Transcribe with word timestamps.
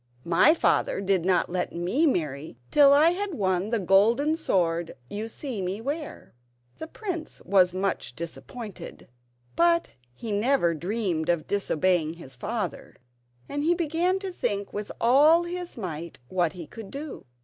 My 0.25 0.55
father 0.55 0.99
did 0.99 1.25
not 1.25 1.47
let 1.47 1.73
me 1.75 2.07
marry 2.07 2.57
till 2.71 2.91
I 2.91 3.11
had 3.11 3.35
won 3.35 3.69
the 3.69 3.77
golden 3.77 4.35
sword 4.35 4.95
you 5.11 5.27
see 5.29 5.61
me 5.61 5.79
wear." 5.79 6.33
The 6.79 6.87
prince 6.87 7.39
was 7.45 7.71
much 7.71 8.15
disappointed, 8.15 9.09
but 9.55 9.91
he 10.15 10.31
never 10.31 10.73
dreamed 10.73 11.29
of 11.29 11.45
disobeying 11.45 12.13
his 12.13 12.35
father, 12.35 12.95
and 13.47 13.63
he 13.63 13.75
began 13.75 14.17
to 14.21 14.31
think 14.31 14.73
with 14.73 14.91
all 14.99 15.43
his 15.43 15.77
might 15.77 16.17
what 16.29 16.53
he 16.53 16.65
could 16.65 16.89
do. 16.89 17.27